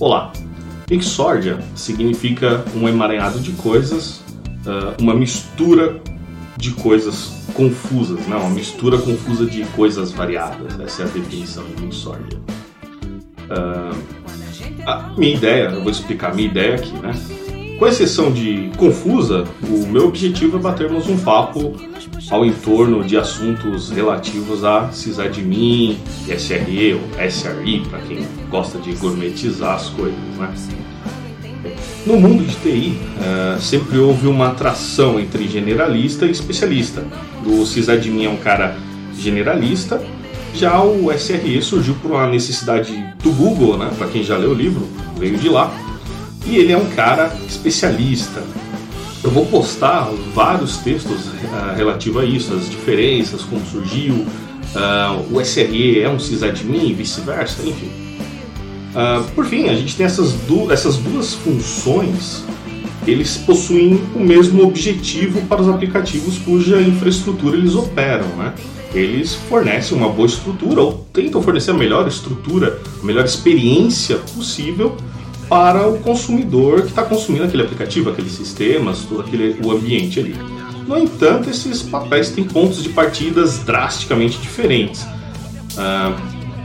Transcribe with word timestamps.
Olá! 0.00 0.32
Exórdia 0.90 1.58
significa 1.76 2.64
um 2.74 2.88
emaranhado 2.88 3.38
de 3.38 3.52
coisas, 3.52 4.20
uh, 4.64 4.96
uma 4.98 5.14
mistura 5.14 6.00
de 6.56 6.70
coisas 6.70 7.44
confusas, 7.52 8.26
né? 8.26 8.34
uma 8.34 8.48
mistura 8.48 8.96
confusa 8.96 9.44
de 9.44 9.62
coisas 9.76 10.10
variadas. 10.10 10.80
Essa 10.80 11.02
é 11.02 11.04
a 11.04 11.08
definição 11.08 11.64
de 11.76 11.86
exórdia. 11.86 12.40
Uh, 13.50 13.94
a 14.86 15.12
minha 15.18 15.34
ideia, 15.34 15.64
eu 15.64 15.82
vou 15.82 15.92
explicar 15.92 16.30
a 16.30 16.34
minha 16.34 16.48
ideia 16.48 16.76
aqui, 16.76 16.94
né? 16.94 17.12
Com 17.80 17.86
exceção 17.86 18.30
de 18.30 18.70
confusa, 18.76 19.44
o 19.62 19.86
meu 19.86 20.08
objetivo 20.08 20.58
é 20.58 20.60
batermos 20.60 21.08
um 21.08 21.16
papo 21.16 21.72
ao 22.30 22.44
entorno 22.44 23.02
de 23.02 23.16
assuntos 23.16 23.88
relativos 23.88 24.62
a 24.66 24.90
sysadmin, 24.92 25.98
SRE 26.28 26.92
ou 26.92 27.30
SRE, 27.30 27.80
para 27.88 28.00
quem 28.00 28.18
gosta 28.50 28.78
de 28.78 28.92
gourmetizar 28.96 29.76
as 29.76 29.88
coisas. 29.88 30.18
Né? 30.36 30.54
No 32.04 32.20
mundo 32.20 32.44
de 32.44 32.54
TI, 32.56 32.98
eh, 33.18 33.56
sempre 33.58 33.96
houve 33.96 34.26
uma 34.26 34.48
atração 34.48 35.18
entre 35.18 35.48
generalista 35.48 36.26
e 36.26 36.32
especialista. 36.32 37.02
O 37.46 37.64
sysadmin 37.64 38.26
é 38.26 38.28
um 38.28 38.36
cara 38.36 38.76
generalista, 39.18 40.02
já 40.52 40.82
o 40.82 41.10
SRE 41.12 41.62
surgiu 41.62 41.94
por 41.94 42.10
uma 42.10 42.26
necessidade 42.26 42.92
do 43.22 43.32
Google, 43.32 43.78
né? 43.78 43.90
para 43.96 44.06
quem 44.08 44.22
já 44.22 44.36
leu 44.36 44.50
o 44.50 44.54
livro, 44.54 44.86
veio 45.18 45.38
de 45.38 45.48
lá 45.48 45.89
e 46.46 46.56
ele 46.56 46.72
é 46.72 46.76
um 46.76 46.88
cara 46.90 47.36
especialista. 47.48 48.42
Eu 49.22 49.30
vou 49.30 49.44
postar 49.46 50.10
vários 50.34 50.78
textos 50.78 51.26
uh, 51.26 51.76
relativos 51.76 52.22
a 52.22 52.24
isso, 52.24 52.54
as 52.54 52.70
diferenças, 52.70 53.42
como 53.42 53.64
surgiu, 53.66 54.14
uh, 54.14 55.26
o 55.30 55.44
SRE 55.44 56.00
é 56.00 56.08
um 56.08 56.18
sysadmin 56.18 56.88
e 56.88 56.94
vice-versa, 56.94 57.62
enfim. 57.62 57.90
Uh, 58.90 59.22
por 59.34 59.44
fim, 59.44 59.68
a 59.68 59.74
gente 59.74 59.94
tem 59.94 60.06
essas, 60.06 60.32
du 60.32 60.72
essas 60.72 60.96
duas 60.96 61.34
funções, 61.34 62.42
eles 63.06 63.36
possuem 63.36 64.02
o 64.14 64.20
mesmo 64.20 64.64
objetivo 64.64 65.42
para 65.42 65.60
os 65.60 65.68
aplicativos 65.68 66.38
cuja 66.38 66.80
infraestrutura 66.80 67.56
eles 67.56 67.74
operam, 67.74 68.26
né? 68.36 68.54
Eles 68.92 69.34
fornecem 69.34 69.96
uma 69.96 70.08
boa 70.08 70.26
estrutura 70.26 70.80
ou 70.80 71.06
tentam 71.12 71.40
fornecer 71.42 71.70
a 71.70 71.74
melhor 71.74 72.08
estrutura, 72.08 72.80
a 73.00 73.06
melhor 73.06 73.24
experiência 73.24 74.16
possível 74.16 74.96
para 75.50 75.88
o 75.88 75.98
consumidor 75.98 76.82
que 76.82 76.90
está 76.90 77.02
consumindo 77.02 77.44
aquele 77.44 77.64
aplicativo, 77.64 78.08
aqueles 78.08 78.32
sistemas, 78.32 79.00
todo 79.00 79.22
aquele 79.22 79.58
o 79.64 79.72
ambiente 79.72 80.20
ali. 80.20 80.36
No 80.86 80.96
entanto, 80.96 81.50
esses 81.50 81.82
papéis 81.82 82.30
têm 82.30 82.44
pontos 82.44 82.82
de 82.82 82.90
partidas 82.90 83.58
drasticamente 83.58 84.38
diferentes. 84.38 85.02
Uh, 85.02 86.14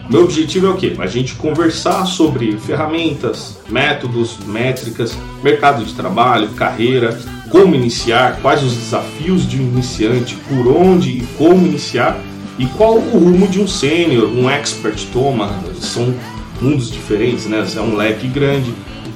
meu 0.07 0.23
objetivo 0.23 0.67
é 0.67 0.69
o 0.69 0.77
quê? 0.77 0.95
A 0.99 1.07
gente 1.07 1.33
conversar 1.33 2.05
sobre 2.05 2.55
ferramentas, 2.59 3.57
métodos, 3.67 4.37
métricas, 4.45 5.17
mercado 5.43 5.83
de 5.83 5.93
trabalho, 5.93 6.49
carreira, 6.49 7.19
como 7.49 7.73
iniciar, 7.73 8.39
quais 8.39 8.61
os 8.63 8.75
desafios 8.75 9.49
de 9.49 9.59
um 9.59 9.63
iniciante, 9.63 10.35
por 10.47 10.67
onde 10.67 11.09
e 11.09 11.27
como 11.37 11.65
iniciar 11.65 12.19
e 12.59 12.67
qual 12.67 12.97
o 12.97 13.19
rumo 13.19 13.47
de 13.47 13.59
um 13.59 13.67
sênior, 13.67 14.29
um 14.29 14.47
expert 14.47 15.07
toma. 15.11 15.49
São 15.79 16.13
mundos 16.61 16.91
diferentes, 16.91 17.45
né? 17.45 17.65
É 17.75 17.81
um 17.81 17.95
leque 17.95 18.27
grande 18.27 18.73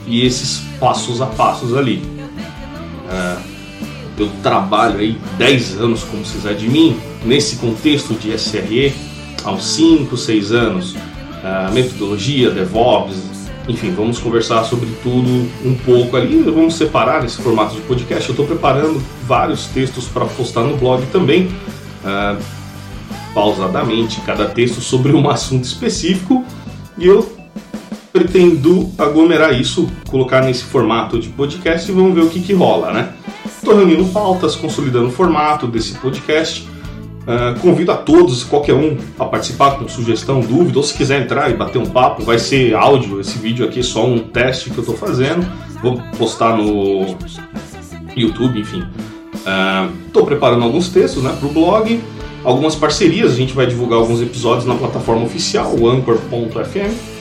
e 0.08 0.26
esses 0.26 0.64
passos 0.80 1.22
a 1.22 1.26
passos 1.26 1.76
ali. 1.76 2.04
Uh, 3.06 3.42
eu 4.18 4.30
trabalho 4.44 5.00
aí 5.00 5.18
10 5.38 5.80
anos 5.80 6.04
como 6.04 6.26
sysadmin 6.26 6.98
nesse 7.24 7.56
contexto 7.56 8.14
de 8.14 8.38
SRE 8.38 8.94
uns 9.48 9.66
5, 9.66 10.18
6 10.18 10.52
anos. 10.52 10.94
Uh, 10.94 11.72
metodologia, 11.74 12.52
DevOps, 12.52 13.30
enfim, 13.68 13.92
vamos 13.92 14.20
conversar 14.20 14.64
sobre 14.64 14.90
tudo 15.04 15.48
um 15.64 15.76
pouco 15.86 16.18
ali. 16.18 16.42
Vamos 16.42 16.74
separar 16.74 17.24
esse 17.24 17.42
formato 17.42 17.76
de 17.76 17.82
podcast. 17.82 18.28
Eu 18.28 18.34
estou 18.34 18.46
preparando 18.46 19.02
vários 19.28 19.66
textos 19.68 20.06
para 20.06 20.26
postar 20.26 20.64
no 20.64 20.76
blog 20.76 21.06
também, 21.12 21.48
uh, 22.04 22.42
pausadamente, 23.34 24.20
cada 24.22 24.46
texto 24.46 24.82
sobre 24.82 25.14
um 25.14 25.30
assunto 25.30 25.64
específico. 25.64 26.44
E 27.00 27.08
eu 27.08 27.26
pretendo 28.12 28.92
aglomerar 28.98 29.54
isso, 29.60 29.88
colocar 30.10 30.42
nesse 30.42 30.64
formato 30.64 31.18
de 31.18 31.30
podcast 31.30 31.90
e 31.90 31.94
vamos 31.94 32.14
ver 32.14 32.22
o 32.22 32.30
que, 32.30 32.42
que 32.42 32.54
rola, 32.54 32.92
né? 32.92 33.14
Estou 33.46 33.76
reunindo 33.76 34.04
pautas, 34.06 34.56
consolidando 34.56 35.08
o 35.08 35.12
formato 35.12 35.66
desse 35.66 35.94
podcast. 35.94 36.68
Uh, 37.22 37.58
convido 37.62 37.92
a 37.92 37.96
todos, 37.96 38.44
qualquer 38.44 38.74
um, 38.74 38.98
a 39.18 39.26
participar 39.26 39.78
com 39.78 39.88
sugestão, 39.88 40.42
dúvida, 40.42 40.80
ou 40.80 40.84
se 40.84 40.94
quiser 40.94 41.22
entrar 41.22 41.50
e 41.50 41.54
bater 41.54 41.78
um 41.78 41.86
papo, 41.86 42.24
vai 42.24 42.40
ser 42.40 42.76
áudio. 42.76 43.22
Esse 43.22 43.38
vídeo 43.38 43.66
aqui 43.66 43.80
é 43.80 43.84
só 43.84 44.06
um 44.06 44.20
teste 44.20 44.70
que 44.70 44.78
eu 44.78 44.82
estou 44.82 44.98
fazendo. 44.98 45.46
Vou 45.82 46.02
postar 46.18 46.58
no 46.58 47.16
YouTube, 48.16 48.60
enfim. 48.60 48.84
Estou 50.08 50.24
uh, 50.24 50.26
preparando 50.26 50.64
alguns 50.64 50.90
textos 50.90 51.24
né, 51.24 51.34
para 51.40 51.48
o 51.48 51.52
blog, 51.52 52.02
algumas 52.44 52.76
parcerias. 52.76 53.32
A 53.32 53.36
gente 53.36 53.54
vai 53.54 53.68
divulgar 53.68 54.00
alguns 54.00 54.22
episódios 54.22 54.66
na 54.66 54.76
plataforma 54.76 55.24
oficial, 55.24 55.76
o 55.76 55.88
anchor.fm 55.88 57.20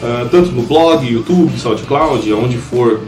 Uh, 0.00 0.26
tanto 0.30 0.50
no 0.52 0.62
blog, 0.62 1.06
YouTube, 1.06 1.52
SoundCloud, 1.58 2.32
onde 2.32 2.56
for, 2.56 3.00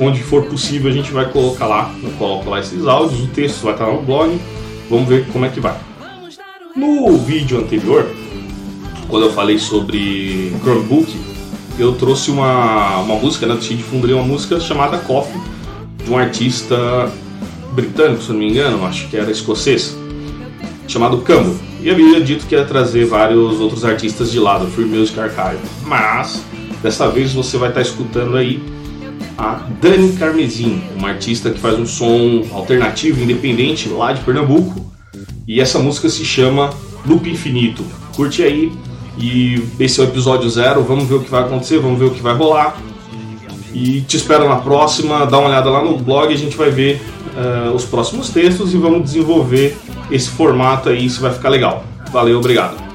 onde 0.00 0.22
for 0.22 0.44
possível 0.44 0.90
a 0.90 0.94
gente 0.94 1.12
vai 1.12 1.30
colocar 1.30 1.66
lá, 1.66 1.94
coloco 2.18 2.48
lá 2.48 2.58
esses 2.58 2.86
áudios, 2.86 3.20
o 3.20 3.26
texto 3.26 3.64
vai 3.64 3.74
estar 3.74 3.84
no 3.84 4.00
blog, 4.00 4.40
vamos 4.88 5.06
ver 5.06 5.26
como 5.30 5.44
é 5.44 5.50
que 5.50 5.60
vai. 5.60 5.76
No 6.74 7.18
vídeo 7.18 7.58
anterior, 7.58 8.10
quando 9.10 9.26
eu 9.26 9.32
falei 9.34 9.58
sobre 9.58 10.50
Chromebook, 10.62 11.14
eu 11.78 11.92
trouxe 11.96 12.30
uma, 12.30 13.00
uma 13.00 13.16
música, 13.16 13.46
né, 13.46 13.54
de 13.54 13.82
fundo 13.82 14.10
uma 14.10 14.24
música 14.24 14.58
chamada 14.58 14.96
Coffee, 14.96 15.38
de 16.02 16.10
um 16.10 16.16
artista 16.16 17.12
britânico, 17.72 18.22
se 18.22 18.30
não 18.30 18.38
me 18.38 18.48
engano, 18.48 18.86
acho 18.86 19.06
que 19.08 19.18
era 19.18 19.30
escocês, 19.30 19.94
chamado 20.88 21.18
Cambo. 21.18 21.54
E 21.80 21.90
havia 21.90 22.20
dito 22.20 22.46
que 22.46 22.54
ia 22.54 22.64
trazer 22.64 23.04
vários 23.04 23.60
outros 23.60 23.84
artistas 23.84 24.32
de 24.32 24.40
lado, 24.40 24.66
Free 24.66 24.86
Music 24.86 25.18
Archive. 25.20 25.62
Mas, 25.84 26.42
dessa 26.82 27.08
vez 27.08 27.32
você 27.32 27.56
vai 27.56 27.68
estar 27.68 27.82
escutando 27.82 28.36
aí 28.36 28.60
a 29.36 29.60
Dani 29.80 30.12
Carmesim, 30.14 30.82
uma 30.96 31.10
artista 31.10 31.50
que 31.50 31.60
faz 31.60 31.78
um 31.78 31.86
som 31.86 32.44
alternativo, 32.52 33.22
independente, 33.22 33.88
lá 33.88 34.12
de 34.12 34.20
Pernambuco. 34.22 34.84
E 35.46 35.60
essa 35.60 35.78
música 35.78 36.08
se 36.08 36.24
chama 36.24 36.70
Loop 37.06 37.30
Infinito. 37.30 37.84
Curte 38.16 38.42
aí. 38.42 38.72
E 39.16 39.62
esse 39.78 40.00
é 40.00 40.04
o 40.04 40.06
episódio 40.06 40.48
zero. 40.50 40.82
Vamos 40.82 41.04
ver 41.04 41.14
o 41.14 41.20
que 41.20 41.30
vai 41.30 41.42
acontecer, 41.42 41.78
vamos 41.78 41.98
ver 41.98 42.06
o 42.06 42.10
que 42.10 42.20
vai 42.20 42.34
rolar. 42.34 42.76
E 43.72 44.00
te 44.02 44.16
espero 44.16 44.48
na 44.48 44.56
próxima. 44.56 45.24
Dá 45.26 45.38
uma 45.38 45.48
olhada 45.48 45.70
lá 45.70 45.84
no 45.84 45.96
blog, 45.98 46.32
a 46.32 46.36
gente 46.36 46.56
vai 46.56 46.70
ver 46.70 47.00
uh, 47.36 47.72
os 47.72 47.84
próximos 47.84 48.30
textos 48.30 48.74
e 48.74 48.76
vamos 48.76 49.04
desenvolver 49.04 49.76
esse 50.10 50.30
formato 50.30 50.88
aí, 50.88 51.04
isso 51.04 51.20
vai 51.20 51.32
ficar 51.32 51.48
legal. 51.48 51.84
Valeu, 52.10 52.38
obrigado. 52.38 52.87